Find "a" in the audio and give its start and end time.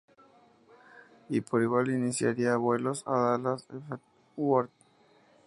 3.05-3.37